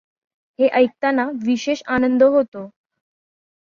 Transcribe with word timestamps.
हे 0.59 0.67
ऐकताना 0.79 1.29
विशेष 1.45 1.83
आनंद 1.89 2.23
होतो. 2.23 2.69